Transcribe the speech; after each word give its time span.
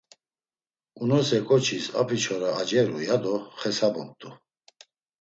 Unose 1.03 1.37
ǩoçis 1.47 1.85
abiçoraşi 2.01 2.57
aceru, 2.61 2.97
yado 3.07 3.35
xesabumt̆u. 3.59 4.29